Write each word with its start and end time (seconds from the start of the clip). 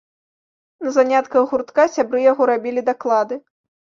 На 0.85 0.93
занятках 0.95 1.43
гуртка 1.51 1.85
сябры 1.97 2.23
яго 2.31 2.47
рабілі 2.53 2.81
даклады. 2.89 3.35